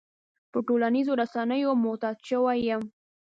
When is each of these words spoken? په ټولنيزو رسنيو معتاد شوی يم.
په 0.51 0.59
ټولنيزو 0.67 1.13
رسنيو 1.21 1.71
معتاد 1.83 2.17
شوی 2.29 2.59
يم. 2.69 2.83